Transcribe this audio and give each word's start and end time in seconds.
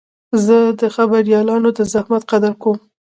زه 0.45 0.57
د 0.79 0.81
خبریالانو 0.95 1.69
د 1.77 1.79
زحمت 1.93 2.23
قدر 2.31 2.53
کوم. 2.61 2.77